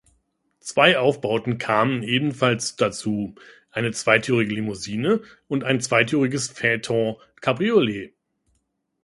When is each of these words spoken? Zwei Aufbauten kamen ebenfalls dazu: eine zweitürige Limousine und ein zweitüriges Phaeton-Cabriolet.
Zwei 0.61 0.97
Aufbauten 0.97 1.59
kamen 1.59 2.01
ebenfalls 2.01 2.75
dazu: 2.75 3.35
eine 3.69 3.91
zweitürige 3.91 4.55
Limousine 4.55 5.21
und 5.47 5.63
ein 5.63 5.79
zweitüriges 5.79 6.47
Phaeton-Cabriolet. 6.47 8.11